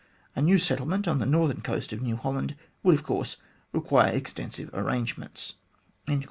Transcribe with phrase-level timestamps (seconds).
[0.35, 3.37] A new settlement on the northern coast of New Holland would, of course,
[3.71, 5.53] require extensive arrangements."